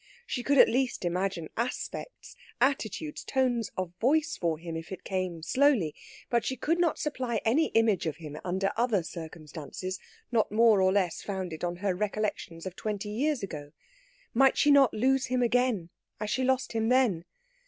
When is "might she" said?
14.33-14.71